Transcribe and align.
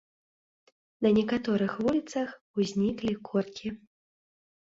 На 1.05 1.09
некаторых 1.17 1.75
вуліцах 1.87 2.27
узніклі 2.63 3.13
коркі. 3.29 3.67